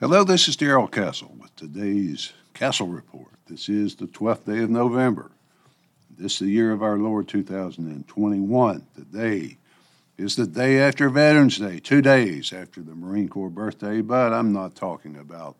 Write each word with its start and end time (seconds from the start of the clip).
Hello, 0.00 0.24
this 0.24 0.48
is 0.48 0.56
Darrell 0.56 0.88
Castle 0.88 1.36
with 1.38 1.54
today's 1.56 2.32
Castle 2.54 2.86
Report. 2.86 3.34
This 3.46 3.68
is 3.68 3.96
the 3.96 4.06
12th 4.06 4.46
day 4.46 4.60
of 4.60 4.70
November. 4.70 5.30
This 6.16 6.32
is 6.32 6.38
the 6.38 6.48
year 6.48 6.72
of 6.72 6.82
our 6.82 6.96
Lord 6.96 7.28
2021. 7.28 8.86
Today 8.96 9.58
is 10.16 10.36
the 10.36 10.46
day 10.46 10.78
after 10.78 11.10
Veterans 11.10 11.58
Day, 11.58 11.80
two 11.80 12.00
days 12.00 12.50
after 12.50 12.80
the 12.80 12.94
Marine 12.94 13.28
Corps 13.28 13.50
birthday, 13.50 14.00
but 14.00 14.32
I'm 14.32 14.54
not 14.54 14.74
talking 14.74 15.18
about 15.18 15.56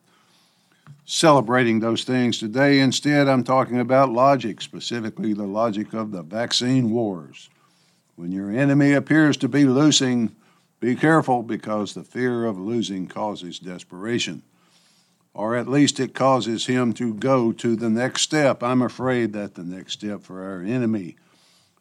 celebrating 1.04 1.80
those 1.80 2.04
things 2.04 2.38
today. 2.38 2.80
Instead, 2.80 3.28
I'm 3.28 3.44
talking 3.44 3.78
about 3.78 4.10
logic, 4.10 4.62
specifically 4.62 5.34
the 5.34 5.42
logic 5.42 5.92
of 5.92 6.12
the 6.12 6.22
vaccine 6.22 6.92
wars. 6.92 7.50
When 8.16 8.32
your 8.32 8.50
enemy 8.50 8.94
appears 8.94 9.36
to 9.36 9.48
be 9.48 9.66
losing, 9.66 10.34
be 10.80 10.96
careful 10.96 11.42
because 11.42 11.92
the 11.92 12.02
fear 12.02 12.46
of 12.46 12.58
losing 12.58 13.06
causes 13.06 13.58
desperation. 13.58 14.42
Or 15.34 15.54
at 15.54 15.68
least 15.68 16.00
it 16.00 16.14
causes 16.14 16.66
him 16.66 16.92
to 16.94 17.14
go 17.14 17.52
to 17.52 17.76
the 17.76 17.90
next 17.90 18.22
step. 18.22 18.62
I'm 18.62 18.82
afraid 18.82 19.34
that 19.34 19.54
the 19.54 19.62
next 19.62 19.92
step 19.92 20.22
for 20.22 20.42
our 20.42 20.62
enemy 20.62 21.16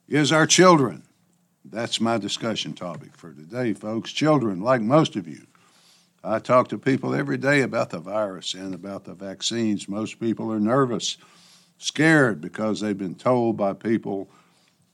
is 0.08 0.31
our 0.31 0.45
children. 0.45 1.03
That's 1.66 2.02
my 2.02 2.17
discussion 2.17 2.73
topic 2.73 3.16
for 3.16 3.31
today, 3.31 3.73
folks. 3.73 4.12
Children, 4.12 4.62
like 4.62 4.81
most 4.81 5.16
of 5.16 5.27
you. 5.27 5.47
I 6.23 6.39
talk 6.39 6.67
to 6.70 6.77
people 6.77 7.16
every 7.16 7.38
day 7.38 7.61
about 7.61 7.91
the 7.91 8.00
virus 8.00 8.53
and 8.53 8.75
about 8.75 9.05
the 9.05 9.13
vaccines. 9.13 9.88
Most 9.88 10.20
people 10.20 10.52
are 10.52 10.59
nervous, 10.59 11.17
scared 11.77 12.41
because 12.41 12.81
they've 12.81 12.97
been 12.97 13.16
told 13.16 13.55
by 13.55 13.73
people 13.73 14.30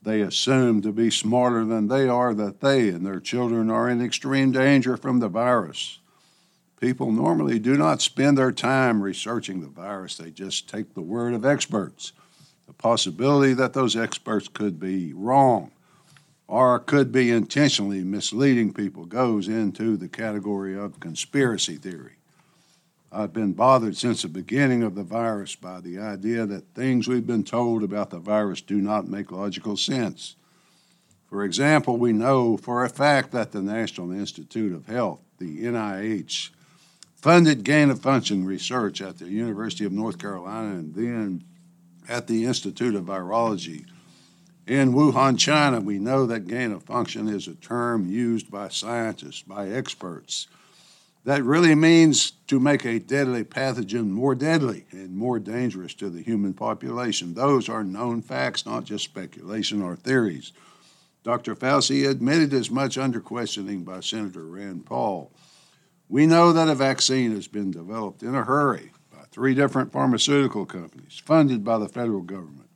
they 0.06 0.20
assume 0.20 0.80
to 0.80 0.92
be 0.92 1.10
smarter 1.10 1.64
than 1.64 1.88
they 1.88 2.08
are 2.08 2.32
that 2.32 2.60
they 2.60 2.90
and 2.90 3.04
their 3.04 3.18
children 3.18 3.68
are 3.68 3.90
in 3.90 4.00
extreme 4.00 4.52
danger 4.52 4.96
from 4.96 5.18
the 5.18 5.28
virus. 5.28 5.98
People 6.80 7.10
normally 7.10 7.58
do 7.58 7.76
not 7.76 8.00
spend 8.00 8.38
their 8.38 8.52
time 8.52 9.02
researching 9.02 9.60
the 9.60 9.66
virus, 9.66 10.16
they 10.16 10.30
just 10.30 10.68
take 10.68 10.94
the 10.94 11.00
word 11.00 11.34
of 11.34 11.44
experts. 11.44 12.12
The 12.68 12.72
possibility 12.72 13.52
that 13.54 13.72
those 13.72 13.96
experts 13.96 14.46
could 14.46 14.78
be 14.78 15.12
wrong 15.12 15.72
or 16.46 16.78
could 16.78 17.10
be 17.10 17.32
intentionally 17.32 18.04
misleading 18.04 18.72
people 18.72 19.06
goes 19.06 19.48
into 19.48 19.96
the 19.96 20.08
category 20.08 20.78
of 20.78 21.00
conspiracy 21.00 21.76
theory. 21.76 22.15
I've 23.12 23.32
been 23.32 23.52
bothered 23.52 23.96
since 23.96 24.22
the 24.22 24.28
beginning 24.28 24.82
of 24.82 24.94
the 24.94 25.02
virus 25.02 25.54
by 25.54 25.80
the 25.80 25.98
idea 25.98 26.44
that 26.46 26.74
things 26.74 27.06
we've 27.06 27.26
been 27.26 27.44
told 27.44 27.82
about 27.82 28.10
the 28.10 28.18
virus 28.18 28.60
do 28.60 28.80
not 28.80 29.08
make 29.08 29.30
logical 29.30 29.76
sense. 29.76 30.36
For 31.28 31.44
example, 31.44 31.96
we 31.96 32.12
know 32.12 32.56
for 32.56 32.84
a 32.84 32.88
fact 32.88 33.32
that 33.32 33.52
the 33.52 33.62
National 33.62 34.12
Institute 34.12 34.72
of 34.72 34.86
Health, 34.86 35.20
the 35.38 35.64
NIH, 35.64 36.50
funded 37.14 37.64
gain 37.64 37.90
of 37.90 38.00
function 38.00 38.44
research 38.44 39.00
at 39.00 39.18
the 39.18 39.28
University 39.28 39.84
of 39.84 39.92
North 39.92 40.18
Carolina 40.18 40.74
and 40.74 40.94
then 40.94 41.44
at 42.08 42.26
the 42.26 42.44
Institute 42.44 42.94
of 42.94 43.04
Virology 43.04 43.86
in 44.66 44.92
Wuhan, 44.92 45.38
China. 45.38 45.80
We 45.80 45.98
know 45.98 46.26
that 46.26 46.46
gain 46.46 46.72
of 46.72 46.82
function 46.82 47.28
is 47.28 47.48
a 47.48 47.54
term 47.54 48.08
used 48.08 48.50
by 48.50 48.68
scientists, 48.68 49.42
by 49.42 49.68
experts 49.68 50.48
that 51.26 51.42
really 51.42 51.74
means 51.74 52.30
to 52.46 52.60
make 52.60 52.84
a 52.84 53.00
deadly 53.00 53.42
pathogen 53.42 54.10
more 54.10 54.36
deadly 54.36 54.86
and 54.92 55.16
more 55.16 55.40
dangerous 55.40 55.92
to 55.94 56.08
the 56.08 56.22
human 56.22 56.54
population. 56.54 57.34
Those 57.34 57.68
are 57.68 57.82
known 57.82 58.22
facts, 58.22 58.64
not 58.64 58.84
just 58.84 59.02
speculation 59.02 59.82
or 59.82 59.96
theories. 59.96 60.52
Dr. 61.24 61.56
Fauci 61.56 62.08
admitted 62.08 62.54
as 62.54 62.70
much 62.70 62.96
under 62.96 63.20
questioning 63.20 63.82
by 63.82 63.98
Senator 63.98 64.46
Rand 64.46 64.86
Paul. 64.86 65.32
We 66.08 66.28
know 66.28 66.52
that 66.52 66.68
a 66.68 66.76
vaccine 66.76 67.34
has 67.34 67.48
been 67.48 67.72
developed 67.72 68.22
in 68.22 68.36
a 68.36 68.44
hurry 68.44 68.92
by 69.12 69.24
three 69.32 69.56
different 69.56 69.90
pharmaceutical 69.90 70.64
companies 70.64 71.20
funded 71.24 71.64
by 71.64 71.78
the 71.78 71.88
federal 71.88 72.22
government. 72.22 72.70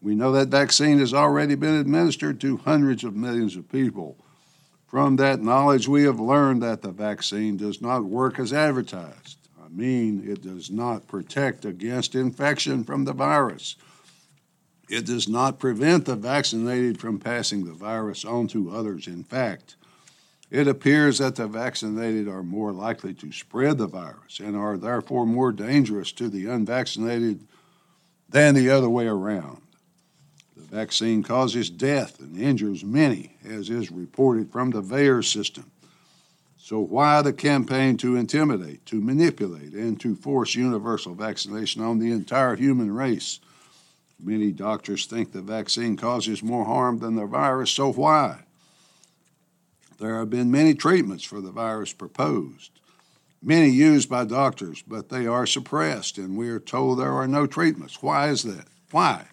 We 0.00 0.14
know 0.14 0.32
that 0.32 0.48
vaccine 0.48 0.98
has 1.00 1.12
already 1.12 1.56
been 1.56 1.74
administered 1.74 2.40
to 2.40 2.56
hundreds 2.56 3.04
of 3.04 3.14
millions 3.14 3.54
of 3.54 3.70
people 3.70 4.16
from 4.86 5.16
that 5.16 5.42
knowledge, 5.42 5.88
we 5.88 6.04
have 6.04 6.20
learned 6.20 6.62
that 6.62 6.82
the 6.82 6.92
vaccine 6.92 7.56
does 7.56 7.80
not 7.82 8.04
work 8.04 8.38
as 8.38 8.52
advertised. 8.52 9.36
I 9.62 9.68
mean, 9.68 10.22
it 10.24 10.42
does 10.42 10.70
not 10.70 11.08
protect 11.08 11.64
against 11.64 12.14
infection 12.14 12.84
from 12.84 13.04
the 13.04 13.12
virus. 13.12 13.76
It 14.88 15.04
does 15.04 15.28
not 15.28 15.58
prevent 15.58 16.04
the 16.04 16.14
vaccinated 16.14 17.00
from 17.00 17.18
passing 17.18 17.64
the 17.64 17.72
virus 17.72 18.24
on 18.24 18.46
to 18.48 18.70
others. 18.70 19.08
In 19.08 19.24
fact, 19.24 19.74
it 20.50 20.68
appears 20.68 21.18
that 21.18 21.34
the 21.34 21.48
vaccinated 21.48 22.28
are 22.28 22.44
more 22.44 22.72
likely 22.72 23.12
to 23.14 23.32
spread 23.32 23.78
the 23.78 23.88
virus 23.88 24.38
and 24.38 24.56
are 24.56 24.76
therefore 24.76 25.26
more 25.26 25.50
dangerous 25.50 26.12
to 26.12 26.28
the 26.28 26.46
unvaccinated 26.46 27.48
than 28.28 28.54
the 28.54 28.70
other 28.70 28.88
way 28.88 29.08
around. 29.08 29.62
The 30.68 30.76
vaccine 30.76 31.22
causes 31.22 31.70
death 31.70 32.18
and 32.20 32.36
injures 32.36 32.84
many, 32.84 33.36
as 33.44 33.70
is 33.70 33.90
reported 33.90 34.50
from 34.50 34.70
the 34.70 34.82
VAERS 34.82 35.32
system. 35.32 35.70
So, 36.58 36.80
why 36.80 37.22
the 37.22 37.32
campaign 37.32 37.96
to 37.98 38.16
intimidate, 38.16 38.84
to 38.86 39.00
manipulate, 39.00 39.72
and 39.72 40.00
to 40.00 40.16
force 40.16 40.56
universal 40.56 41.14
vaccination 41.14 41.82
on 41.82 42.00
the 42.00 42.10
entire 42.10 42.56
human 42.56 42.92
race? 42.92 43.38
Many 44.18 44.50
doctors 44.50 45.06
think 45.06 45.30
the 45.30 45.42
vaccine 45.42 45.96
causes 45.96 46.42
more 46.42 46.64
harm 46.64 46.98
than 46.98 47.14
the 47.14 47.26
virus, 47.26 47.70
so 47.70 47.92
why? 47.92 48.40
There 49.98 50.18
have 50.18 50.30
been 50.30 50.50
many 50.50 50.74
treatments 50.74 51.22
for 51.22 51.40
the 51.40 51.52
virus 51.52 51.92
proposed, 51.92 52.72
many 53.40 53.68
used 53.68 54.10
by 54.10 54.24
doctors, 54.24 54.82
but 54.82 55.08
they 55.10 55.26
are 55.26 55.46
suppressed, 55.46 56.18
and 56.18 56.36
we 56.36 56.48
are 56.48 56.58
told 56.58 56.98
there 56.98 57.12
are 57.12 57.28
no 57.28 57.46
treatments. 57.46 58.02
Why 58.02 58.28
is 58.30 58.42
that? 58.42 58.66
Why? 58.90 59.26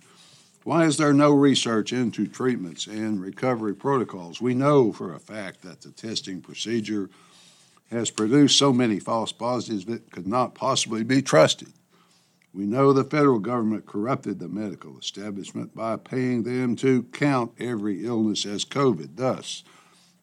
Why 0.63 0.85
is 0.85 0.95
there 0.95 1.13
no 1.13 1.33
research 1.33 1.91
into 1.91 2.25
treatments 2.25 2.87
and 2.87 3.21
recovery 3.21 3.75
protocols? 3.75 4.39
We 4.39 4.53
know 4.53 4.93
for 4.93 5.13
a 5.13 5.19
fact 5.19 5.61
that 5.63 5.81
the 5.81 5.91
testing 5.91 6.39
procedure 6.39 7.09
has 7.91 8.09
produced 8.09 8.57
so 8.57 8.71
many 8.71 8.99
false 8.99 9.33
positives 9.33 9.85
that 9.85 10.09
could 10.11 10.25
not 10.25 10.55
possibly 10.55 11.03
be 11.03 11.21
trusted. 11.21 11.73
We 12.53 12.65
know 12.65 12.93
the 12.93 13.03
federal 13.03 13.39
government 13.39 13.85
corrupted 13.85 14.39
the 14.39 14.47
medical 14.47 14.97
establishment 14.97 15.75
by 15.75 15.97
paying 15.97 16.43
them 16.43 16.77
to 16.77 17.03
count 17.11 17.51
every 17.59 18.05
illness 18.05 18.45
as 18.45 18.63
COVID, 18.63 19.15
thus 19.15 19.63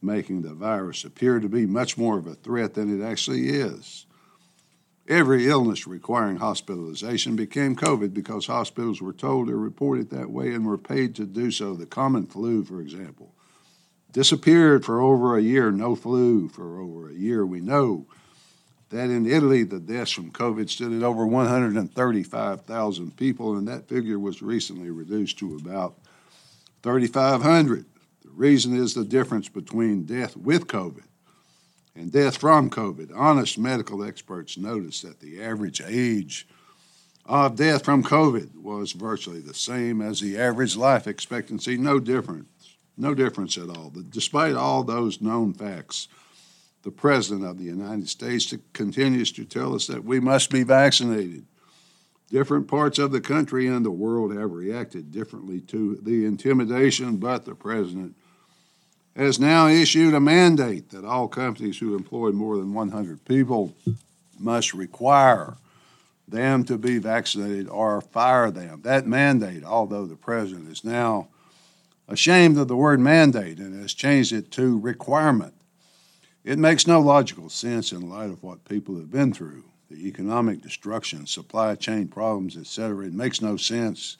making 0.01 0.41
the 0.41 0.55
virus 0.55 1.05
appear 1.05 1.39
to 1.41 1.49
be 1.49 1.67
much 1.67 1.99
more 1.99 2.19
of 2.19 2.27
a 2.27 2.35
threat 2.35 2.75
than 2.75 2.99
it 2.99 3.05
actually 3.05 3.51
is. 3.51 4.07
Every 5.11 5.49
illness 5.49 5.89
requiring 5.89 6.37
hospitalization 6.37 7.35
became 7.35 7.75
COVID 7.75 8.15
because 8.15 8.47
hospitals 8.47 9.03
were 9.03 9.13
told 9.13 9.49
to 9.49 9.57
report 9.57 9.99
it 9.99 10.11
that 10.11 10.31
way 10.31 10.55
and 10.55 10.65
were 10.65 10.79
paid 10.79 11.17
to 11.17 11.27
do 11.27 11.51
so. 11.51 11.75
The 11.75 11.85
common 11.85 12.27
flu, 12.27 12.63
for 12.63 12.81
example, 12.81 13.35
disappeared 14.13 14.85
for 14.85 15.01
over 15.01 15.37
a 15.37 15.43
year, 15.43 15.73
no 15.73 15.97
flu 15.97 16.49
for 16.49 16.79
over 16.79 17.11
a 17.11 17.15
year. 17.15 17.45
We 17.45 17.61
know 17.61 18.07
that 18.91 19.11
in 19.11 19.27
Italy, 19.27 19.65
the 19.65 19.81
deaths 19.81 20.13
from 20.13 20.31
COVID 20.31 20.71
stood 20.71 20.93
at 20.93 21.03
over 21.03 21.27
135,000 21.27 23.17
people, 23.17 23.57
and 23.57 23.67
that 23.67 23.89
figure 23.89 24.21
was 24.21 24.43
recently 24.43 24.91
reduced 24.91 25.41
to 25.41 25.57
about 25.57 25.99
3,500. 26.85 27.85
The 28.23 28.31
reason 28.31 28.77
is 28.77 28.95
the 28.95 29.05
difference 29.05 29.49
between 29.49 30.05
death 30.05 30.37
with 30.37 30.69
COVID 30.69 31.03
and 31.95 32.13
death 32.13 32.37
from 32.37 32.71
COVID. 32.71 33.11
Honest 33.15 33.59
medical 33.59 34.05
experts 34.05 34.57
noticed 34.57 35.03
that 35.03 35.21
the 35.21 35.43
average 35.43 35.81
age 35.85 36.47
of 37.27 37.57
death 37.57 37.85
from 37.85 38.03
COVID 38.03 38.57
was 38.57 38.93
virtually 38.93 39.41
the 39.41 39.55
same 39.55 40.01
as 40.01 40.21
the 40.21 40.39
average 40.39 40.77
life 40.77 41.07
expectancy, 41.07 41.77
no 41.77 41.99
difference, 41.99 42.77
no 42.97 43.15
difference 43.15 43.57
at 43.57 43.69
all. 43.69 43.91
But 43.95 44.11
despite 44.11 44.55
all 44.55 44.83
those 44.83 45.21
known 45.21 45.53
facts, 45.53 46.09
the 46.83 46.91
President 46.91 47.45
of 47.45 47.59
the 47.59 47.65
United 47.65 48.09
States 48.09 48.55
continues 48.73 49.33
to 49.33 49.45
tell 49.45 49.75
us 49.75 49.87
that 49.87 50.05
we 50.05 50.19
must 50.19 50.51
be 50.51 50.63
vaccinated. 50.63 51.47
Different 52.31 52.69
parts 52.69 52.99
of 52.99 53.11
the 53.11 53.21
country 53.21 53.67
and 53.67 53.85
the 53.85 53.91
world 53.91 54.35
have 54.35 54.53
reacted 54.53 55.11
differently 55.11 55.61
to 55.63 55.97
the 56.03 56.25
intimidation, 56.25 57.17
but 57.17 57.45
the 57.45 57.55
President 57.55 58.17
has 59.17 59.41
now 59.41 59.67
issued 59.67 60.15
a 60.15 60.21
mandate 60.21 60.91
that 60.91 61.05
all 61.05 61.29
companies 61.29 61.79
who 61.79 61.97
employ 61.97 62.31
more 62.31 62.57
than 62.57 62.73
100 62.73 63.25
people 63.25 63.75
must 64.39 64.73
require 64.73 65.57
them 66.29 66.65
to 66.65 66.79
be 66.79 66.99
vaccinated 66.99 67.69
or 67.69 68.01
fire 68.01 68.51
them. 68.51 68.81
That 68.83 69.07
mandate, 69.07 69.65
although 69.65 70.07
the 70.07 70.17
president 70.17 70.69
is 70.71 70.85
now 70.85 71.29
ashamed 72.09 72.57
of 72.59 72.69
the 72.69 72.77
word 72.77 73.01
mandate 73.01 73.59
and 73.59 73.81
has 73.81 73.95
changed 73.95 74.33
it 74.33 74.51
to 74.53 74.79
requirement, 74.79 75.55
it 76.45 76.59
makes 76.59 76.87
no 76.87 77.01
logical 77.01 77.49
sense 77.49 77.93
in 77.93 78.09
light 78.09 78.31
of 78.31 78.43
what 78.43 78.65
people 78.65 78.97
have 78.97 79.11
been 79.11 79.33
through 79.33 79.65
the 79.91 80.07
economic 80.07 80.63
destruction, 80.63 81.27
supply 81.27 81.75
chain 81.75 82.07
problems, 82.07 82.57
etc. 82.57 83.07
It 83.07 83.13
makes 83.13 83.43
no 83.43 83.57
sense, 83.57 84.17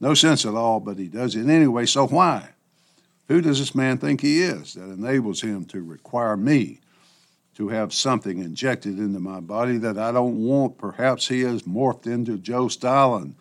no 0.00 0.14
sense 0.14 0.46
at 0.46 0.54
all, 0.54 0.78
but 0.78 0.96
he 0.96 1.08
does 1.08 1.34
it 1.34 1.48
anyway. 1.48 1.86
So 1.86 2.06
why? 2.06 2.50
Who 3.28 3.40
does 3.40 3.58
this 3.58 3.74
man 3.74 3.98
think 3.98 4.20
he 4.20 4.42
is 4.42 4.74
that 4.74 4.90
enables 4.90 5.42
him 5.42 5.64
to 5.66 5.82
require 5.82 6.36
me 6.36 6.80
to 7.58 7.68
have 7.68 7.92
something 7.92 8.38
injected 8.38 8.98
into 8.98 9.18
my 9.18 9.40
body 9.40 9.78
that 9.78 9.98
I 9.98 10.12
don't 10.12 10.38
want. 10.38 10.78
Perhaps 10.78 11.26
he 11.26 11.40
has 11.40 11.62
morphed 11.62 12.06
into 12.06 12.38
Joe 12.38 12.68
Stalin 12.68 13.34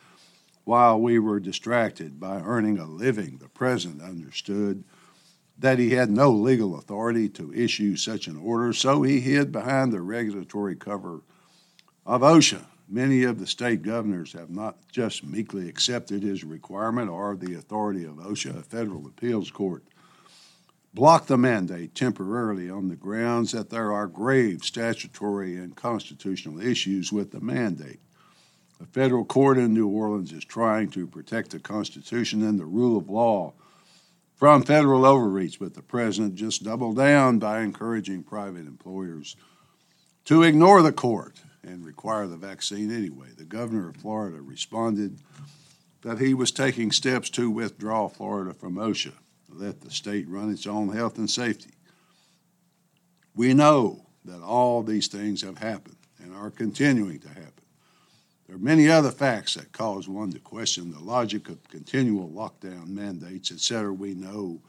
while 0.64 1.00
we 1.00 1.20
were 1.20 1.40
distracted 1.40 2.20
by 2.20 2.42
earning 2.42 2.80
a 2.80 2.86
living. 2.86 3.38
The 3.38 3.48
president 3.48 4.02
understood 4.02 4.84
that 5.60 5.78
he 5.78 5.92
had 5.92 6.10
no 6.10 6.32
legal 6.32 6.80
authority 6.80 7.30
to 7.30 7.54
issue 7.54 7.96
such 7.96 8.26
an 8.26 8.38
order, 8.38 8.74
so 8.74 9.04
he 9.04 9.20
hid 9.20 9.52
behind 9.52 9.94
the 9.94 10.02
regulatory 10.02 10.76
cover 10.76 11.22
of 12.06 12.22
OSHA. 12.22 12.66
Many 12.90 13.24
of 13.24 13.40
the 13.40 13.48
state 13.48 13.82
governors 13.82 14.32
have 14.34 14.50
not 14.50 14.78
just 14.92 15.24
meekly 15.24 15.68
accepted 15.68 16.24
his 16.24 16.44
requirement 16.44 17.10
or 17.10 17.36
the 17.36 17.56
authority 17.56 18.06
of 18.06 18.16
OSHA, 18.16 18.60
a 18.60 18.64
federal 18.64 19.06
appeals 19.06 19.52
court 19.52 19.84
block 20.94 21.28
the 21.28 21.38
mandate 21.38 21.94
temporarily 21.94 22.70
on 22.70 22.88
the 22.88 22.96
grounds 22.96 23.52
that 23.52 23.70
there 23.70 23.92
are 23.92 24.08
grave 24.08 24.64
statutory 24.64 25.56
and 25.56 25.76
constitutional 25.76 26.60
issues 26.60 27.12
with 27.12 27.32
the 27.32 27.40
mandate. 27.40 28.00
The 28.80 28.88
federal 28.88 29.24
court 29.24 29.60
in 29.60 29.76
New 29.76 29.88
Orleans 29.88 30.32
is 30.32 30.44
trying 30.44 30.90
to 30.92 31.06
protect 31.06 31.52
the 31.52 31.60
Constitution 31.60 32.42
and 32.42 32.60
the 32.60 32.66
rule 32.66 32.98
of 32.98 33.10
law 33.10 33.54
from 34.36 34.64
federal 34.64 35.06
overreach, 35.06 35.60
but 35.60 35.76
the 35.76 35.84
president 35.84 36.34
just 36.36 36.64
doubled 36.64 36.98
down 36.98 37.38
by 37.38 37.62
encouraging 37.62 38.24
private 38.24 38.66
employers 38.66 39.36
to 40.26 40.42
ignore 40.42 40.82
the 40.82 40.92
court 40.92 41.42
and 41.64 41.86
require 41.86 42.28
the 42.28 42.38
vaccine 42.38 42.92
anyway. 42.92 43.28
The 43.38 43.44
governor 43.44 43.90
of 43.90 43.98
Florida 43.98 44.42
responded 44.42 45.20
that 46.02 46.20
he 46.20 46.34
was 46.34 46.52
taking 46.52 46.92
steps 46.92 47.30
to 47.32 47.50
withdraw 47.50 48.08
Florida 48.08 48.54
from 48.54 48.76
OSHA 48.76 49.14
let 49.58 49.82
the 49.82 49.92
state 49.92 50.28
run 50.28 50.52
its 50.52 50.68
own 50.68 50.90
health 50.90 51.18
and 51.18 51.30
safety. 51.30 51.72
We 53.36 53.54
know 53.54 54.08
that 54.26 54.42
all 54.42 54.84
these 54.84 55.08
things 55.08 55.42
have 55.42 55.58
happened 55.58 55.98
and 56.20 56.36
are 56.36 56.52
continuing 56.52 57.20
to 57.20 57.30
happen. 57.30 57.54
There 58.46 58.56
are 58.56 58.60
many 58.60 58.90
other 58.90 59.12
facts 59.12 59.56
that 59.56 59.72
cause 59.72 60.08
one 60.08 60.32
to 60.32 60.40
question 60.40 60.92
the 60.92 61.00
logic 61.00 61.50
of 61.50 61.68
continual 61.70 62.30
lockdown 62.30 62.88
mandates, 62.88 63.52
etc. 63.52 63.92
We 63.94 64.14
know 64.14 64.62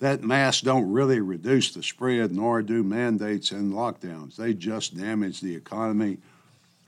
that 0.00 0.22
masks 0.22 0.62
don't 0.62 0.90
really 0.90 1.20
reduce 1.20 1.72
the 1.72 1.82
spread, 1.82 2.32
nor 2.32 2.62
do 2.62 2.82
mandates 2.82 3.50
and 3.50 3.72
lockdowns. 3.72 4.36
They 4.36 4.54
just 4.54 4.96
damage 4.96 5.40
the 5.40 5.56
economy 5.56 6.18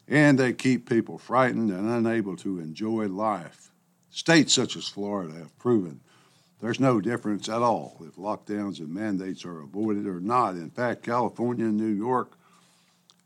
and 0.09 0.39
they 0.39 0.53
keep 0.53 0.89
people 0.89 1.19
frightened 1.19 1.71
and 1.71 1.89
unable 1.89 2.37
to 2.39 2.59
enjoy 2.59 3.07
life. 3.07 3.71
States 4.11 4.53
such 4.53 4.77
as 4.77 4.89
Florida 4.89 5.35
have 5.35 5.57
proven 5.59 6.01
there's 6.61 6.81
no 6.81 7.01
difference 7.01 7.49
at 7.49 7.63
all 7.63 7.97
if 8.07 8.17
lockdowns 8.17 8.81
and 8.81 8.93
mandates 8.93 9.45
are 9.45 9.61
avoided 9.61 10.07
or 10.07 10.21
not. 10.21 10.57
In 10.57 10.71
fact, 10.71 11.03
California 11.03 11.65
and 11.65 11.77
New 11.77 11.87
York 11.87 12.33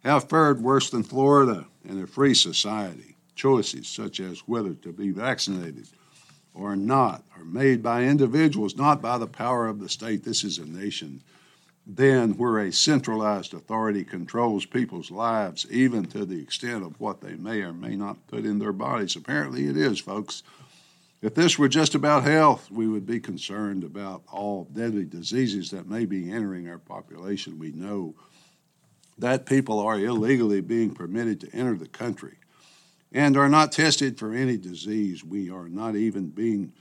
have 0.04 0.28
fared 0.28 0.62
worse 0.62 0.90
than 0.90 1.02
Florida 1.02 1.66
in 1.84 2.00
a 2.00 2.06
free 2.06 2.34
society. 2.34 3.16
Choices 3.34 3.88
such 3.88 4.20
as 4.20 4.46
whether 4.46 4.75
to 4.75 4.92
be 4.92 5.10
vaccinated 5.10 5.88
or 6.54 6.76
not 6.76 7.24
are 7.36 7.44
made 7.44 7.82
by 7.82 8.04
individuals, 8.04 8.76
not 8.76 9.02
by 9.02 9.18
the 9.18 9.26
power 9.26 9.66
of 9.66 9.80
the 9.80 9.88
state. 9.88 10.24
This 10.24 10.44
is 10.44 10.58
a 10.58 10.64
nation 10.64 11.20
then 11.86 12.30
where 12.38 12.58
a 12.58 12.72
centralized 12.72 13.52
authority 13.52 14.04
controls 14.04 14.64
people's 14.64 15.10
lives, 15.10 15.66
even 15.70 16.04
to 16.06 16.24
the 16.24 16.40
extent 16.40 16.82
of 16.82 16.98
what 16.98 17.20
they 17.20 17.34
may 17.34 17.60
or 17.60 17.72
may 17.72 17.94
not 17.94 18.26
put 18.28 18.46
in 18.46 18.58
their 18.58 18.72
bodies. 18.72 19.16
Apparently, 19.16 19.66
it 19.66 19.76
is, 19.76 20.00
folks. 20.00 20.42
If 21.20 21.34
this 21.34 21.58
were 21.58 21.68
just 21.68 21.94
about 21.94 22.24
health, 22.24 22.70
we 22.70 22.86
would 22.86 23.06
be 23.06 23.20
concerned 23.20 23.84
about 23.84 24.22
all 24.30 24.64
deadly 24.72 25.04
diseases 25.04 25.70
that 25.70 25.88
may 25.88 26.04
be 26.06 26.30
entering 26.30 26.68
our 26.68 26.78
population. 26.78 27.58
We 27.58 27.72
know 27.72 28.14
that 29.18 29.46
people 29.46 29.78
are 29.78 29.98
illegally 29.98 30.60
being 30.60 30.94
permitted 30.94 31.40
to 31.40 31.54
enter 31.54 31.76
the 31.76 31.88
country 31.88 32.36
and 33.14 33.37
are 33.37 33.49
not 33.49 33.70
tested 33.70 34.19
for 34.19 34.34
any 34.34 34.56
disease. 34.56 35.25
We 35.25 35.49
are 35.49 35.69
not 35.69 35.96
even 35.96 36.28
being 36.28 36.72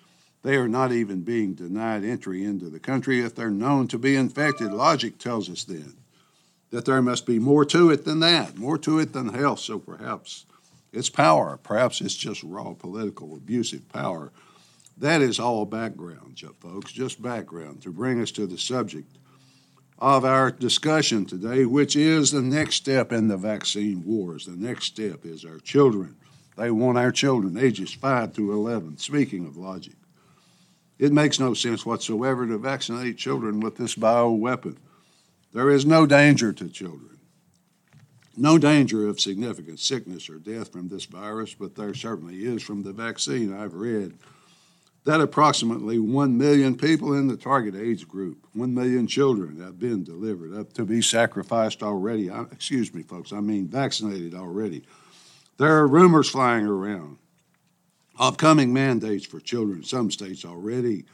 they 0.41 0.57
are 0.57 0.67
not 0.67 0.91
even 0.91 1.21
being 1.21 1.53
denied 1.53 2.03
entry 2.03 2.43
into 2.43 2.69
the 2.69 2.79
country 2.79 3.21
if 3.21 3.33
they're 3.33 3.49
known 3.49 3.87
to 3.87 3.97
be 3.97 4.17
infected. 4.17 4.73
Logic 4.73 5.17
tells 5.17 5.49
us 5.49 5.63
then 5.63 5.93
that 6.69 6.83
there 6.83 7.01
must 7.01 7.25
be 7.25 7.39
more 7.39 7.63
to 7.63 7.91
it 7.91 8.03
than 8.03 8.19
that, 8.19 8.57
more 8.57 8.77
to 8.79 8.99
it 8.99 9.13
than 9.13 9.33
health. 9.33 9.59
So 9.59 9.79
perhaps 9.79 10.45
it's 10.91 11.09
power. 11.09 11.57
Perhaps 11.63 12.01
it's 12.01 12.15
just 12.15 12.43
raw 12.43 12.73
political 12.73 13.37
abusive 13.37 13.87
power. 13.87 14.33
That 14.97 15.21
is 15.21 15.39
all 15.39 15.63
background, 15.63 16.41
folks, 16.59 16.91
just 16.91 17.21
background 17.21 17.81
to 17.83 17.91
bring 17.91 18.21
us 18.21 18.31
to 18.31 18.45
the 18.45 18.57
subject 18.57 19.15
of 19.97 20.25
our 20.25 20.51
discussion 20.51 21.25
today, 21.25 21.65
which 21.65 21.95
is 21.95 22.31
the 22.31 22.41
next 22.41 22.75
step 22.75 23.13
in 23.13 23.29
the 23.29 23.37
vaccine 23.37 24.03
wars. 24.03 24.45
The 24.45 24.57
next 24.57 24.87
step 24.87 25.25
is 25.25 25.45
our 25.45 25.59
children. 25.59 26.17
They 26.55 26.71
want 26.71 26.97
our 26.97 27.11
children, 27.11 27.57
ages 27.57 27.93
5 27.93 28.33
to 28.33 28.51
11. 28.51 28.97
Speaking 28.97 29.45
of 29.45 29.57
logic, 29.57 29.95
it 30.99 31.11
makes 31.11 31.39
no 31.39 31.53
sense 31.53 31.85
whatsoever 31.85 32.45
to 32.47 32.57
vaccinate 32.57 33.17
children 33.17 33.59
with 33.59 33.77
this 33.77 33.95
bioweapon. 33.95 34.77
There 35.53 35.69
is 35.69 35.85
no 35.85 36.05
danger 36.05 36.53
to 36.53 36.69
children 36.69 37.13
no 38.35 38.57
danger 38.57 39.07
of 39.07 39.19
significant 39.19 39.79
sickness 39.79 40.29
or 40.29 40.39
death 40.39 40.71
from 40.71 40.87
this 40.87 41.05
virus, 41.05 41.53
but 41.53 41.75
there 41.75 41.93
certainly 41.93 42.45
is 42.45 42.63
from 42.63 42.83
the 42.83 42.93
vaccine. 42.93 43.53
I've 43.53 43.75
read 43.75 44.17
that 45.05 45.21
approximately 45.21 45.99
1 45.99 46.37
million 46.37 46.75
people 46.75 47.13
in 47.13 47.27
the 47.27 47.37
target 47.37 47.75
age 47.75 48.07
group, 48.07 48.45
1 48.53 48.73
million 48.73 49.05
children 49.05 49.59
have 49.61 49.77
been 49.77 50.03
delivered 50.03 50.55
up 50.57 50.73
to 50.73 50.85
be 50.85 51.01
sacrificed 51.01 51.83
already. 51.83 52.29
I, 52.29 52.43
excuse 52.51 52.93
me, 52.93 53.03
folks, 53.03 53.33
I 53.33 53.39
mean 53.39 53.67
vaccinated 53.67 54.33
already. 54.33 54.83
There 55.57 55.77
are 55.77 55.87
rumors 55.87 56.29
flying 56.29 56.65
around 56.65 57.17
of 58.17 58.37
coming 58.37 58.73
mandates 58.73 59.25
for 59.25 59.39
children 59.39 59.79
in 59.79 59.83
some 59.83 60.11
states 60.11 60.45
already 60.45 61.05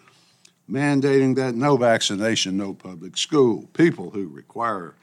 mandating 0.70 1.36
that 1.36 1.56
no 1.56 1.78
vaccination, 1.78 2.58
no 2.58 2.74
public 2.74 3.18
school. 3.18 3.68
People 3.74 4.12
who 4.12 4.28
require 4.28 4.96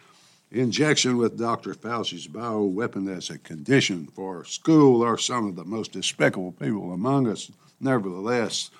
Injection 0.53 1.17
with 1.17 1.37
Dr. 1.37 1.75
Fauci's 1.75 2.29
bioweapon 2.29 3.15
as 3.15 3.31
a 3.31 3.39
condition 3.39 4.07
for 4.07 4.45
school 4.45 5.03
are 5.03 5.19
some 5.19 5.47
of 5.49 5.57
the 5.57 5.65
most 5.65 5.91
despicable 5.91 6.53
people 6.53 6.93
among 6.93 7.27
us. 7.27 7.51
Nevertheless, 7.81 8.71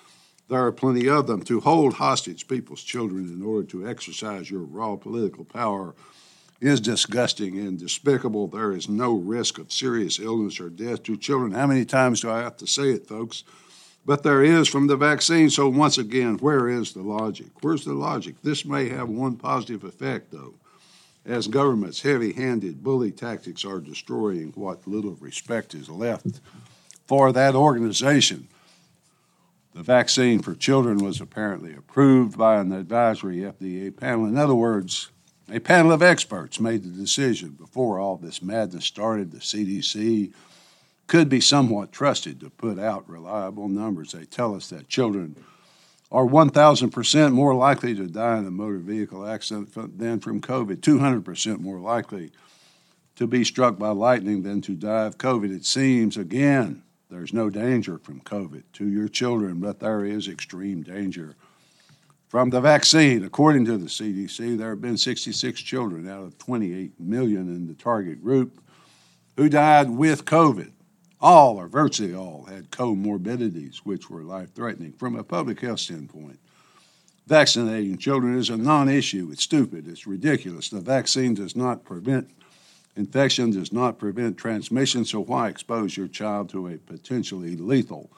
there 0.47 0.65
are 0.65 0.71
plenty 0.71 1.09
of 1.09 1.27
them. 1.27 1.41
To 1.43 1.59
hold 1.59 1.95
hostage 1.95 2.47
people's 2.47 2.81
children 2.81 3.27
in 3.27 3.43
order 3.43 3.67
to 3.67 3.87
exercise 3.87 4.49
your 4.49 4.61
raw 4.61 4.95
political 4.95 5.43
power 5.43 5.93
is 6.59 6.79
disgusting 6.81 7.57
and 7.59 7.79
despicable. 7.79 8.47
There 8.47 8.71
is 8.71 8.89
no 8.89 9.13
risk 9.15 9.57
of 9.57 9.71
serious 9.71 10.19
illness 10.19 10.59
or 10.59 10.69
death 10.69 11.03
to 11.03 11.17
children. 11.17 11.51
How 11.51 11.67
many 11.67 11.85
times 11.85 12.21
do 12.21 12.31
I 12.31 12.39
have 12.39 12.57
to 12.57 12.67
say 12.67 12.91
it, 12.91 13.07
folks? 13.07 13.43
But 14.05 14.23
there 14.23 14.43
is 14.43 14.67
from 14.67 14.87
the 14.87 14.95
vaccine. 14.95 15.49
So, 15.49 15.67
once 15.67 15.97
again, 15.97 16.37
where 16.37 16.69
is 16.69 16.93
the 16.93 17.03
logic? 17.03 17.47
Where's 17.61 17.83
the 17.83 17.93
logic? 17.93 18.35
This 18.41 18.65
may 18.65 18.89
have 18.89 19.09
one 19.09 19.35
positive 19.35 19.83
effect, 19.83 20.31
though 20.31 20.53
as 21.27 21.47
government's 21.47 22.01
heavy 22.01 22.31
handed 22.33 22.81
bully 22.81 23.11
tactics 23.11 23.65
are 23.65 23.81
destroying 23.81 24.53
what 24.55 24.87
little 24.87 25.15
respect 25.15 25.75
is 25.75 25.89
left 25.89 26.39
for 27.05 27.33
that 27.33 27.53
organization. 27.53 28.47
The 29.73 29.83
vaccine 29.83 30.41
for 30.41 30.55
children 30.55 30.99
was 30.99 31.21
apparently 31.21 31.75
approved 31.75 32.37
by 32.37 32.59
an 32.59 32.71
advisory 32.71 33.39
FDA 33.39 33.95
panel. 33.95 34.25
In 34.25 34.37
other 34.37 34.55
words, 34.55 35.09
a 35.49 35.59
panel 35.59 35.91
of 35.91 36.01
experts 36.01 36.59
made 36.59 36.83
the 36.83 36.89
decision 36.89 37.51
before 37.51 37.99
all 37.99 38.17
this 38.17 38.41
madness 38.41 38.85
started. 38.85 39.31
The 39.31 39.39
CDC 39.39 40.33
could 41.07 41.29
be 41.29 41.39
somewhat 41.39 41.91
trusted 41.91 42.39
to 42.41 42.49
put 42.49 42.77
out 42.77 43.09
reliable 43.09 43.69
numbers. 43.69 44.11
They 44.11 44.25
tell 44.25 44.55
us 44.55 44.69
that 44.69 44.89
children 44.89 45.37
are 46.11 46.25
1,000% 46.25 47.33
more 47.33 47.55
likely 47.55 47.95
to 47.95 48.07
die 48.07 48.37
in 48.37 48.45
a 48.45 48.51
motor 48.51 48.79
vehicle 48.79 49.25
accident 49.25 49.97
than 49.97 50.19
from 50.19 50.41
COVID, 50.41 50.77
200% 50.77 51.59
more 51.59 51.79
likely 51.79 52.31
to 53.15 53.27
be 53.27 53.43
struck 53.43 53.79
by 53.79 53.89
lightning 53.89 54.43
than 54.43 54.61
to 54.61 54.75
die 54.75 55.05
of 55.05 55.17
COVID. 55.17 55.53
It 55.55 55.65
seems, 55.65 56.17
again, 56.17 56.83
there's 57.09 57.33
no 57.33 57.49
danger 57.49 57.97
from 57.97 58.21
COVID 58.21 58.63
to 58.73 58.87
your 58.87 59.07
children, 59.07 59.59
but 59.59 59.79
there 59.79 60.05
is 60.05 60.27
extreme 60.27 60.83
danger 60.83 61.35
from 62.27 62.49
the 62.49 62.61
vaccine. 62.61 63.23
According 63.23 63.65
to 63.65 63.77
the 63.77 63.87
CDC, 63.87 64.57
there 64.57 64.69
have 64.69 64.81
been 64.81 64.97
66 64.97 65.61
children 65.61 66.09
out 66.09 66.23
of 66.23 66.37
28 66.37 66.99
million 66.99 67.47
in 67.47 67.67
the 67.67 67.73
target 67.73 68.23
group 68.23 68.61
who 69.35 69.49
died 69.49 69.89
with 69.89 70.25
COVID 70.25 70.71
all 71.19 71.57
or 71.57 71.67
virtually 71.67 72.13
all 72.13 72.45
had 72.45 72.69
comorbidities 72.69 73.77
which 73.77 74.09
were 74.09 74.23
life 74.23 74.53
threatening 74.53 74.93
from 74.93 75.15
a 75.15 75.23
public 75.23 75.61
health 75.61 75.79
standpoint. 75.79 76.39
Vaccinating 77.25 77.97
children 77.97 78.37
is 78.37 78.49
a 78.49 78.57
non 78.57 78.87
issue. 78.87 79.29
It's 79.31 79.43
stupid. 79.43 79.87
It's 79.87 80.07
ridiculous. 80.07 80.69
The 80.69 80.79
vaccine 80.79 81.33
does 81.33 81.55
not 81.55 81.83
prevent 81.83 82.29
infection, 82.95 83.51
does 83.51 83.73
not 83.73 83.99
prevent 83.99 84.37
transmission, 84.37 85.05
so 85.05 85.21
why 85.23 85.49
expose 85.49 85.97
your 85.97 86.07
child 86.07 86.49
to 86.49 86.67
a 86.67 86.77
potentially 86.77 87.55
lethal 87.55 88.09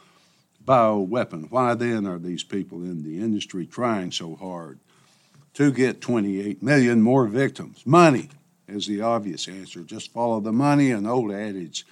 bioweapon? 0.66 1.50
Why 1.50 1.74
then 1.74 2.06
are 2.06 2.20
these 2.20 2.44
people 2.44 2.84
in 2.84 3.04
the 3.04 3.20
industry 3.20 3.66
trying 3.66 4.12
so 4.12 4.36
hard 4.36 4.80
to 5.56 5.72
get 5.72 6.02
28 6.02 6.62
million 6.64 7.02
more 7.02 7.28
victims? 7.28 7.86
Money. 7.86 8.30
is 8.68 8.86
the 8.86 9.02
obvious 9.02 9.48
answer. 9.48 9.82
Just 9.82 10.14
follow 10.14 10.40
the 10.40 10.52
money, 10.52 10.92
an 10.92 11.08
old 11.08 11.32
adage 11.32 11.86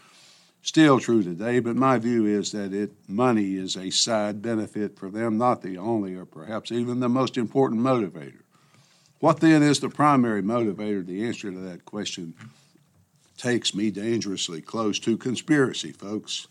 still 0.67 0.99
true 0.99 1.23
today, 1.23 1.59
but 1.59 1.77
my 1.77 1.97
view 1.97 2.25
is 2.25 2.51
that 2.51 2.73
it 2.73 2.91
money 3.07 3.55
is 3.55 3.77
a 3.77 3.89
side 3.89 4.41
benefit 4.41 4.99
for 4.99 5.09
them, 5.09 5.37
not 5.37 5.61
the 5.61 5.77
only 5.77 6.13
or 6.13 6.25
perhaps 6.25 6.73
even 6.73 6.99
the 6.99 7.07
most 7.07 7.37
important 7.37 7.81
motivator. 7.81 8.41
What 9.19 9.39
then 9.39 9.63
is 9.63 9.79
the 9.79 9.89
primary 9.89 10.43
motivator? 10.43 11.05
The 11.05 11.25
answer 11.25 11.51
to 11.51 11.57
that 11.59 11.85
question 11.85 12.33
takes 13.37 13.73
me 13.73 13.91
dangerously 13.91 14.61
close 14.61 14.99
to 14.99 15.17
conspiracy, 15.17 15.93
folks. 15.93 16.47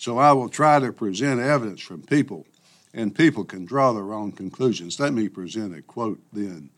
So 0.00 0.16
I 0.16 0.32
will 0.32 0.48
try 0.48 0.78
to 0.78 0.94
present 0.94 1.40
evidence 1.40 1.82
from 1.82 2.00
people, 2.00 2.46
and 2.94 3.14
people 3.14 3.44
can 3.44 3.66
draw 3.66 3.92
their 3.92 4.14
own 4.14 4.32
conclusions. 4.32 4.98
Let 4.98 5.12
me 5.12 5.28
present 5.28 5.76
a 5.76 5.82
quote 5.82 6.20
then 6.32 6.70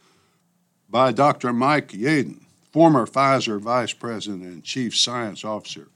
by 0.91 1.13
Dr. 1.13 1.53
Mike 1.53 1.93
Yeadon, 1.93 2.41
former 2.73 3.07
Pfizer 3.07 3.61
Vice 3.61 3.93
President 3.93 4.43
and 4.43 4.65
Chief 4.65 4.97
Science 4.97 5.45
Officer 5.45 5.87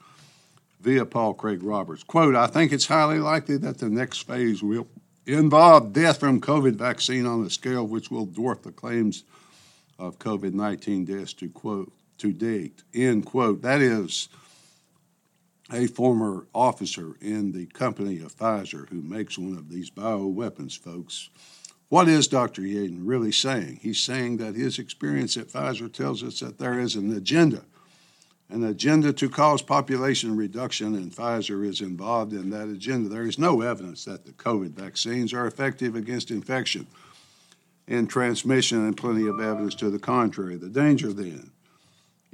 via 0.80 1.04
Paul 1.04 1.34
Craig 1.34 1.64
Roberts. 1.64 2.04
Quote, 2.04 2.36
I 2.36 2.46
think 2.46 2.70
it's 2.70 2.86
highly 2.86 3.18
likely 3.18 3.56
that 3.56 3.78
the 3.78 3.88
next 3.88 4.24
phase 4.28 4.62
will 4.62 4.86
involve 5.26 5.92
death 5.92 6.20
from 6.20 6.40
COVID 6.40 6.76
vaccine 6.76 7.26
on 7.26 7.44
a 7.44 7.50
scale 7.50 7.88
which 7.88 8.08
will 8.08 8.28
dwarf 8.28 8.62
the 8.62 8.70
claims 8.70 9.24
of 9.98 10.20
COVID 10.20 10.52
19 10.52 11.04
deaths 11.04 11.32
to 11.32 11.48
quote 11.48 11.92
to 12.18 12.32
date. 12.32 12.84
End 12.94 13.26
quote. 13.26 13.62
That 13.62 13.80
is 13.80 14.28
a 15.72 15.86
former 15.86 16.46
officer 16.54 17.16
in 17.20 17.52
the 17.52 17.66
company 17.66 18.20
of 18.20 18.36
Pfizer 18.36 18.88
who 18.88 19.02
makes 19.02 19.36
one 19.36 19.56
of 19.56 19.68
these 19.68 19.90
bioweapons, 19.90 20.78
folks. 20.78 21.30
What 21.88 22.08
is 22.08 22.28
Dr. 22.28 22.62
Yeadon 22.62 23.00
really 23.02 23.32
saying? 23.32 23.80
He's 23.82 24.00
saying 24.00 24.38
that 24.38 24.54
his 24.54 24.78
experience 24.78 25.36
at 25.36 25.48
Pfizer 25.48 25.92
tells 25.92 26.22
us 26.22 26.40
that 26.40 26.58
there 26.58 26.78
is 26.78 26.94
an 26.94 27.16
agenda 27.16 27.64
an 28.48 28.64
agenda 28.64 29.12
to 29.12 29.28
cause 29.28 29.60
population 29.60 30.36
reduction, 30.36 30.94
and 30.94 31.12
Pfizer 31.12 31.66
is 31.66 31.80
involved 31.80 32.32
in 32.32 32.50
that 32.50 32.68
agenda. 32.68 33.08
There 33.08 33.26
is 33.26 33.38
no 33.38 33.60
evidence 33.60 34.04
that 34.04 34.24
the 34.24 34.32
COVID 34.32 34.70
vaccines 34.70 35.32
are 35.32 35.46
effective 35.46 35.96
against 35.96 36.30
infection 36.30 36.86
and 37.88 38.08
transmission, 38.10 38.84
and 38.84 38.96
plenty 38.96 39.28
of 39.28 39.40
evidence 39.40 39.74
to 39.76 39.90
the 39.90 39.98
contrary. 39.98 40.56
The 40.56 40.68
danger 40.68 41.12
then 41.12 41.52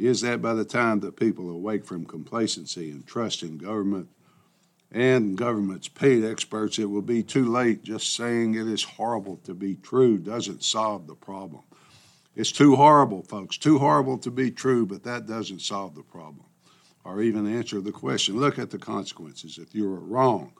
is 0.07 0.21
that 0.23 0.43
by 0.43 0.55
the 0.55 0.65
time 0.65 1.01
that 1.01 1.17
people 1.17 1.51
awake 1.51 1.85
from 1.85 2.05
complacency 2.05 2.91
and 2.91 3.07
trust 3.07 3.43
in 3.43 3.59
government 3.59 4.09
and 4.91 5.37
government's 5.37 5.89
paid 5.89 6.25
experts, 6.25 6.79
it 6.79 6.85
will 6.85 7.03
be 7.03 7.23
too 7.23 7.51
late. 7.51 7.83
Just 7.83 8.15
saying 8.15 8.55
it 8.55 8.67
is 8.67 8.83
horrible 8.83 9.39
to 9.45 9.55
be 9.55 9.77
true 9.77 10.19
doesn't 10.19 10.65
solve 10.65 11.07
the 11.07 11.15
problem. 11.15 11.63
It's 12.35 12.53
too 12.53 12.77
horrible, 12.77 13.23
folks, 13.23 13.59
too 13.59 13.79
horrible 13.79 14.19
to 14.19 14.31
be 14.31 14.51
true, 14.51 14.87
but 14.87 15.03
that 15.05 15.27
doesn't 15.27 15.61
solve 15.61 15.95
the 15.95 16.03
problem 16.03 16.45
or 17.05 17.21
even 17.23 17.53
answer 17.53 17.81
the 17.81 17.93
question. 17.93 18.39
Look 18.39 18.59
at 18.59 18.71
the 18.71 18.79
consequences 18.79 19.59
if 19.59 19.75
you 19.75 19.87
are 19.93 20.01
wrong. 20.01 20.53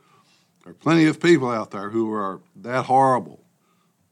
There 0.65 0.73
are 0.73 0.75
plenty 0.75 1.07
of 1.07 1.21
people 1.21 1.51
out 1.51 1.71
there 1.71 1.91
who 1.91 2.13
are 2.13 2.41
that 2.57 2.87
horrible. 2.87 3.45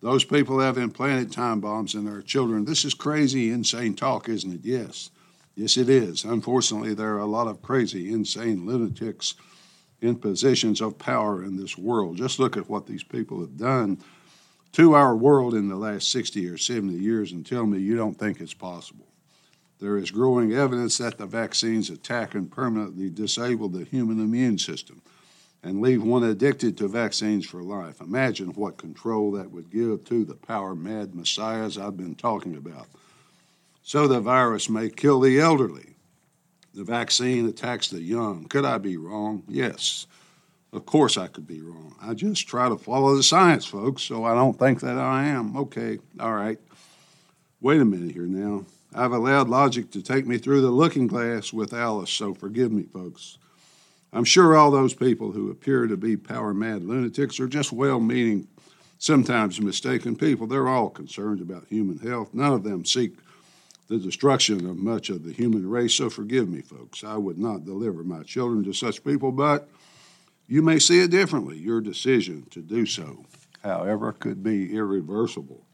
Those 0.00 0.24
people 0.24 0.58
have 0.60 0.78
implanted 0.78 1.32
time 1.32 1.60
bombs 1.60 1.94
in 1.94 2.04
their 2.04 2.22
children. 2.22 2.64
This 2.64 2.84
is 2.84 2.94
crazy, 2.94 3.50
insane 3.50 3.94
talk, 3.94 4.28
isn't 4.28 4.52
it? 4.52 4.60
Yes. 4.64 5.10
Yes, 5.60 5.76
it 5.76 5.90
is. 5.90 6.24
Unfortunately, 6.24 6.94
there 6.94 7.16
are 7.16 7.18
a 7.18 7.26
lot 7.26 7.46
of 7.46 7.60
crazy, 7.60 8.10
insane 8.10 8.64
lunatics 8.64 9.34
in 10.00 10.16
positions 10.16 10.80
of 10.80 10.98
power 10.98 11.44
in 11.44 11.58
this 11.58 11.76
world. 11.76 12.16
Just 12.16 12.38
look 12.38 12.56
at 12.56 12.70
what 12.70 12.86
these 12.86 13.04
people 13.04 13.40
have 13.40 13.58
done 13.58 13.98
to 14.72 14.94
our 14.94 15.14
world 15.14 15.52
in 15.52 15.68
the 15.68 15.76
last 15.76 16.10
60 16.12 16.48
or 16.48 16.56
70 16.56 16.96
years 16.96 17.32
and 17.32 17.44
tell 17.44 17.66
me 17.66 17.78
you 17.78 17.94
don't 17.94 18.18
think 18.18 18.40
it's 18.40 18.54
possible. 18.54 19.04
There 19.80 19.98
is 19.98 20.10
growing 20.10 20.54
evidence 20.54 20.96
that 20.96 21.18
the 21.18 21.26
vaccines 21.26 21.90
attack 21.90 22.34
and 22.34 22.50
permanently 22.50 23.10
disable 23.10 23.68
the 23.68 23.84
human 23.84 24.18
immune 24.18 24.56
system 24.56 25.02
and 25.62 25.82
leave 25.82 26.02
one 26.02 26.24
addicted 26.24 26.78
to 26.78 26.88
vaccines 26.88 27.44
for 27.44 27.62
life. 27.62 28.00
Imagine 28.00 28.54
what 28.54 28.78
control 28.78 29.30
that 29.32 29.50
would 29.50 29.70
give 29.70 30.06
to 30.06 30.24
the 30.24 30.36
power 30.36 30.74
mad 30.74 31.14
messiahs 31.14 31.76
I've 31.76 31.98
been 31.98 32.14
talking 32.14 32.56
about. 32.56 32.86
So 33.90 34.06
the 34.06 34.20
virus 34.20 34.70
may 34.70 34.88
kill 34.88 35.18
the 35.18 35.40
elderly. 35.40 35.96
The 36.74 36.84
vaccine 36.84 37.48
attacks 37.48 37.88
the 37.88 38.00
young. 38.00 38.44
Could 38.44 38.64
I 38.64 38.78
be 38.78 38.96
wrong? 38.96 39.42
Yes. 39.48 40.06
Of 40.72 40.86
course, 40.86 41.18
I 41.18 41.26
could 41.26 41.44
be 41.44 41.60
wrong. 41.60 41.96
I 42.00 42.14
just 42.14 42.46
try 42.46 42.68
to 42.68 42.78
follow 42.78 43.16
the 43.16 43.24
science, 43.24 43.66
folks, 43.66 44.02
so 44.02 44.22
I 44.22 44.32
don't 44.32 44.56
think 44.56 44.78
that 44.82 44.96
I 44.96 45.24
am. 45.24 45.56
Okay, 45.56 45.98
all 46.20 46.34
right. 46.34 46.60
Wait 47.60 47.80
a 47.80 47.84
minute 47.84 48.12
here 48.12 48.26
now. 48.26 48.64
I've 48.94 49.10
allowed 49.10 49.48
logic 49.48 49.90
to 49.90 50.02
take 50.02 50.24
me 50.24 50.38
through 50.38 50.60
the 50.60 50.70
looking 50.70 51.08
glass 51.08 51.52
with 51.52 51.74
Alice, 51.74 52.10
so 52.10 52.32
forgive 52.32 52.70
me, 52.70 52.84
folks. 52.84 53.38
I'm 54.12 54.22
sure 54.22 54.56
all 54.56 54.70
those 54.70 54.94
people 54.94 55.32
who 55.32 55.50
appear 55.50 55.88
to 55.88 55.96
be 55.96 56.16
power 56.16 56.54
mad 56.54 56.84
lunatics 56.84 57.40
are 57.40 57.48
just 57.48 57.72
well 57.72 57.98
meaning, 57.98 58.46
sometimes 58.98 59.60
mistaken 59.60 60.14
people. 60.14 60.46
They're 60.46 60.68
all 60.68 60.90
concerned 60.90 61.40
about 61.40 61.66
human 61.66 61.98
health. 61.98 62.32
None 62.32 62.52
of 62.52 62.62
them 62.62 62.84
seek 62.84 63.16
the 63.90 63.98
destruction 63.98 64.66
of 64.66 64.76
much 64.76 65.10
of 65.10 65.24
the 65.24 65.32
human 65.32 65.68
race, 65.68 65.94
so 65.94 66.08
forgive 66.08 66.48
me, 66.48 66.62
folks. 66.62 67.02
I 67.02 67.16
would 67.16 67.38
not 67.38 67.64
deliver 67.64 68.04
my 68.04 68.22
children 68.22 68.62
to 68.64 68.72
such 68.72 69.02
people, 69.02 69.32
but 69.32 69.68
you 70.46 70.62
may 70.62 70.78
see 70.78 71.00
it 71.00 71.10
differently. 71.10 71.58
Your 71.58 71.80
decision 71.80 72.46
to 72.50 72.60
do 72.60 72.86
so, 72.86 73.24
however, 73.64 74.12
could 74.12 74.44
be 74.44 74.76
irreversible. 74.76 75.64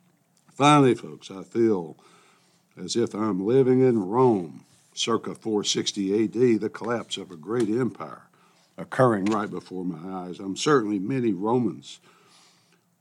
Finally, 0.50 0.94
folks, 0.94 1.30
I 1.30 1.42
feel 1.42 1.98
as 2.82 2.96
if 2.96 3.14
I'm 3.14 3.44
living 3.44 3.82
in 3.82 4.08
Rome, 4.08 4.64
circa 4.94 5.34
460 5.34 6.24
AD, 6.24 6.60
the 6.62 6.70
collapse 6.70 7.18
of 7.18 7.30
a 7.30 7.36
great 7.36 7.68
empire 7.68 8.22
occurring 8.78 9.26
right 9.26 9.50
before 9.50 9.84
my 9.84 10.24
eyes. 10.24 10.40
I'm 10.40 10.56
certainly 10.56 10.98
many 10.98 11.34
Romans 11.34 12.00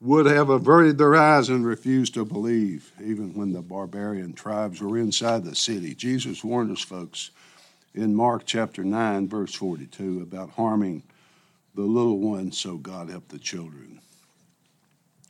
would 0.01 0.25
have 0.25 0.49
averted 0.49 0.97
their 0.97 1.15
eyes 1.15 1.49
and 1.49 1.65
refused 1.65 2.13
to 2.13 2.25
believe, 2.25 2.91
even 3.03 3.33
when 3.33 3.53
the 3.53 3.61
barbarian 3.61 4.33
tribes 4.33 4.81
were 4.81 4.97
inside 4.97 5.43
the 5.43 5.55
city. 5.55 5.95
Jesus 5.95 6.43
warned 6.43 6.71
us, 6.71 6.81
folks, 6.81 7.31
in 7.93 8.13
Mark 8.13 8.43
chapter 8.45 8.83
9, 8.83 9.27
verse 9.29 9.55
42, 9.55 10.21
about 10.21 10.49
harming 10.51 11.01
the 11.75 11.81
little 11.81 12.19
ones, 12.19 12.59
so 12.59 12.77
God 12.77 13.09
help 13.09 13.27
the 13.29 13.39
children. 13.39 13.99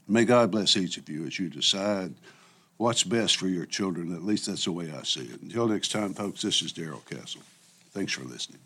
May 0.08 0.26
God 0.26 0.52
bless 0.52 0.78
each 0.78 0.98
of 0.98 1.10
you 1.10 1.26
as 1.26 1.40
you 1.40 1.50
decide 1.50 2.14
what's 2.78 3.04
best 3.04 3.38
for 3.38 3.48
your 3.48 3.66
children. 3.66 4.16
At 4.16 4.24
least 4.24 4.48
that's 4.48 4.66
the 4.66 4.72
way 4.72 4.92
I 4.92 5.04
see 5.04 5.22
it. 5.22 5.42
Until 5.42 5.68
next 5.68 5.92
time, 5.92 6.14
folks, 6.14 6.42
this 6.42 6.62
is 6.62 6.74
Darrell 6.74 7.04
Castle. 7.10 7.42
Thanks 7.92 8.14
for 8.14 8.24
listening. 8.24 8.60